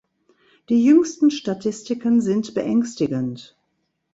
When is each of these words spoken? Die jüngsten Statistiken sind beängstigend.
Die 0.69 0.83
jüngsten 0.83 1.29
Statistiken 1.29 2.21
sind 2.21 2.55
beängstigend. 2.55 3.55